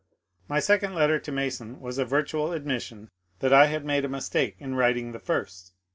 [0.47, 4.55] My second letter to Mason was a virtual admission tiiat I had made a mistake
[4.57, 5.73] in writing the first.